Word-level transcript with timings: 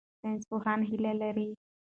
ساینسپوهان 0.19 0.79
هیله 0.89 1.13
لري. 1.21 1.47